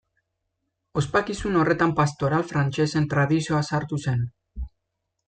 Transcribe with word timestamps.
Ospakizun 1.01 1.59
horretan 1.63 1.93
pastoral 1.99 2.45
frantsesen 2.53 3.05
tradizioa 3.13 3.61
sartu 3.73 4.01
zen. 4.09 4.25